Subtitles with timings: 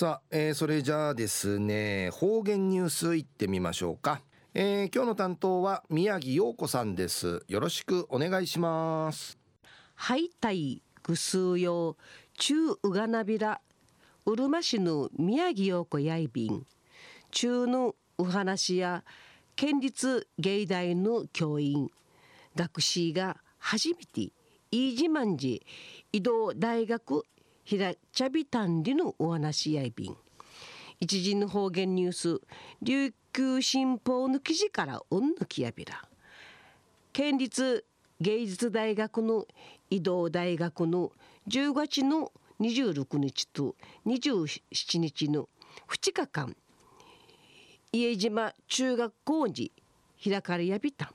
[0.00, 4.22] さあ、えー、それじゃあですね方言ニュースいってみましょうか、
[4.54, 7.44] えー、今日の担当は宮城陽子さんです。
[7.48, 9.36] よろしくお願いします。
[9.96, 11.98] はいたいぐすよ
[12.38, 13.60] 中うがなびら
[14.24, 16.64] うるま市の宮城陽子やいびん。
[17.30, 19.04] 中のお話や
[19.54, 21.90] 県立芸大の教員。
[22.56, 24.32] 学士が初めて
[24.70, 25.58] 飯島寺
[26.10, 27.26] 移動大学
[27.70, 30.16] ひらちゃびたんりのお話しやいびん
[30.98, 32.40] 一時の方言ニュース
[32.82, 36.02] 琉球新報の記事からうんぬきやびら。
[37.12, 37.84] 県立
[38.20, 39.46] 芸術大学の
[39.88, 41.12] 移動大学の
[41.46, 45.48] 10月の26日と27日の
[45.88, 46.56] 2日間
[47.92, 49.70] 家島中学校に
[50.20, 51.12] 開かれやびた。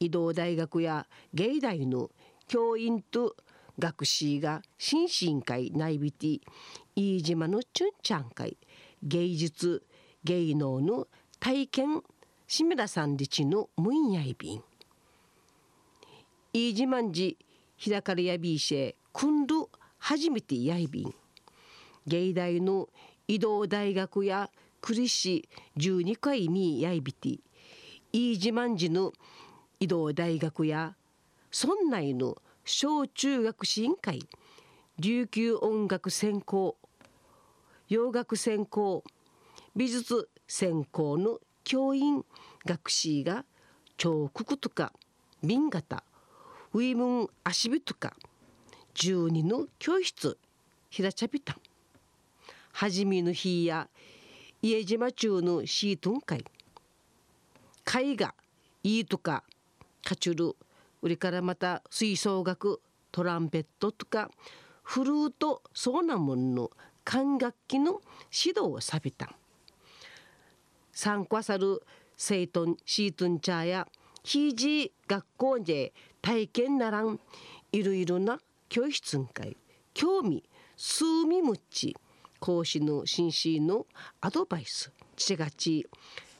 [0.00, 2.10] 移動大学や芸大の
[2.46, 3.36] 教員と
[3.78, 6.40] 学士が新進会内ビティ
[6.96, 8.56] 飯島のチュンチャン会
[9.02, 9.82] 芸術
[10.24, 11.06] 芸能の
[11.38, 12.02] 体験
[12.46, 14.62] 志村さんりちのムンヤイビン
[16.52, 17.36] 飯島んじ
[17.82, 21.14] 開かれやびいしえ今度初めてやいびん。
[22.06, 22.88] 芸大の
[23.26, 24.50] 移動大学や
[24.80, 27.40] 栗市12回にやいびて。
[28.12, 29.12] 飯島んじの
[29.80, 30.94] 移動大学や
[31.52, 32.36] 村内の
[32.70, 34.20] 小中学支委員会。
[34.98, 36.76] 琉球音楽専攻。
[37.88, 39.04] 洋楽専攻。
[39.74, 42.26] 美術専攻の教員
[42.66, 43.46] 学士が
[43.96, 44.92] 彫刻とか
[45.42, 46.04] 瓶型
[46.74, 48.14] ウィムン足火とか
[48.94, 50.36] 12の教室
[50.90, 51.58] ひらちゃびた
[52.72, 53.88] はじめの日や
[54.60, 56.44] 家島中のシートン会。
[57.86, 58.34] 絵画
[58.82, 59.42] いいとか
[60.04, 60.56] カチュル
[61.02, 62.80] 売りからまた吹奏楽
[63.12, 64.30] トランペットとか
[64.82, 66.70] フルートそうなもんの
[67.04, 68.00] 管楽器の
[68.32, 69.30] 指導をさびた。
[70.92, 71.82] 参加さる
[72.16, 73.88] 生徒シートンチャーや
[74.24, 77.20] ひいじ学校で体験ならん
[77.70, 79.56] いろいろな教室会
[79.94, 80.42] 興味
[80.76, 81.96] 数味むち
[82.40, 83.86] 講師の紳士の
[84.20, 85.86] アドバイスちがち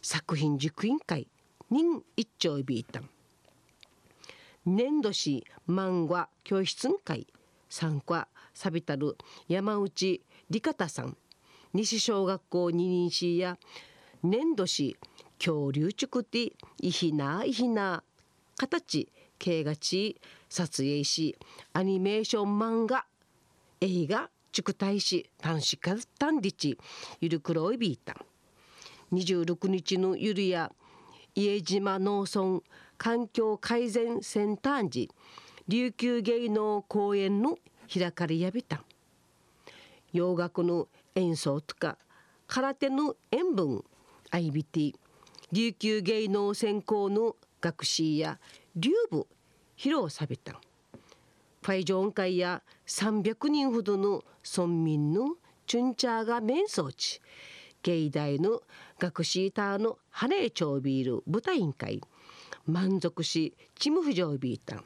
[0.03, 1.29] 作品塾委員会
[1.71, 3.09] 人一丁ビータン
[4.69, 7.27] 年度史漫画教室会。
[7.71, 11.17] 参加サビタル山内理方さん。
[11.73, 13.59] 西小学校二人市や
[14.23, 14.97] 年度史
[15.39, 18.03] 恐竜畜ていひないひな。
[18.59, 19.09] 形
[19.39, 20.21] 形がち
[20.51, 21.37] 撮影し
[21.73, 23.07] アニメーション漫画
[23.81, 26.77] 映画畜大使短視化短日
[27.21, 28.17] ゆるくろいビータ。
[29.13, 30.71] 26日のゆるや
[31.35, 32.61] 家島農村
[32.99, 35.11] 環境改善センター時
[35.69, 37.59] 琉球芸能公演の
[37.93, 38.85] 開かれやびた。
[40.13, 41.97] 洋楽の演奏とか
[42.47, 43.85] 空手の塩分
[44.31, 44.95] IBT
[45.53, 48.39] 琉球芸能専攻の学士や
[48.75, 49.27] 流部
[49.77, 50.61] 披露さびた。
[51.63, 55.37] ファイジョン会や300人ほどの村民の
[55.67, 57.21] チュンチャーが面相地。
[57.83, 58.63] 芸大の
[58.99, 62.01] 学士ターのハレーチョービール舞台委員会。
[62.69, 64.85] 満足しチムフジョービータン。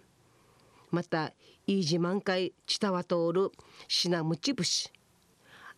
[0.91, 1.33] また
[1.67, 3.51] 飯島満開チタワ通る
[3.89, 4.91] シナムチ節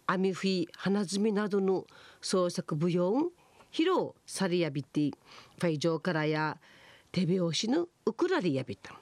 [0.06, 1.86] アミフィ花摘みなどの
[2.20, 3.32] 創作舞踊
[3.72, 5.12] 披露されやびて
[5.58, 6.58] ファイジョーからや
[7.10, 9.00] 手拍子のウクラリやびた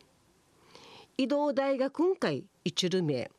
[1.19, 3.31] 移動大学会一ル名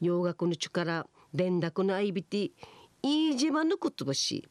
[0.00, 2.50] 洋楽の力連絡の相びて
[3.02, 4.46] 飯島の言葉し。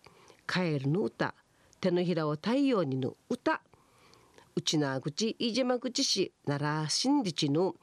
[0.47, 1.35] カエルの歌
[1.79, 3.61] 手のひらを太陽にの歌。
[4.59, 7.75] 内縄口飯島口市奈良新日の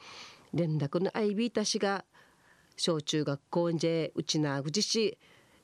[0.53, 2.05] 連絡の相びたしが
[2.77, 5.17] 小中学校で内縄口市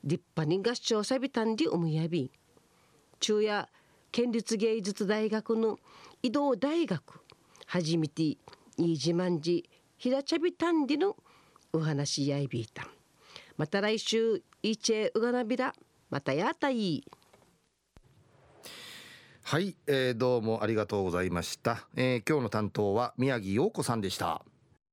[0.05, 2.31] 立派に合唱さびたんで思いやび
[3.21, 3.69] 中夜
[4.11, 5.79] 県立芸術大学の
[6.23, 7.21] 移動大学
[7.67, 8.39] 初めて
[8.79, 9.61] 飯島寺
[9.99, 11.15] 平茶びたんでの
[11.75, 12.89] お話やいびいた。
[13.59, 15.75] また来週いちえうがなびら
[16.09, 17.05] またやたい。
[19.53, 24.41] はい、えー、どうもありがとうございました、えー、今日の担当は宮城陽子さんでした。